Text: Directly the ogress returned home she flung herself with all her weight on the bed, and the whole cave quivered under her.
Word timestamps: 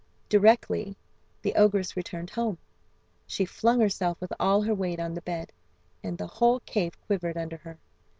Directly 0.29 0.97
the 1.43 1.53
ogress 1.53 1.95
returned 1.95 2.31
home 2.31 2.57
she 3.27 3.45
flung 3.45 3.79
herself 3.81 4.19
with 4.19 4.33
all 4.39 4.63
her 4.63 4.73
weight 4.73 4.99
on 4.99 5.13
the 5.13 5.21
bed, 5.21 5.51
and 6.03 6.17
the 6.17 6.25
whole 6.25 6.59
cave 6.61 6.99
quivered 7.05 7.37
under 7.37 7.57
her. 7.57 7.77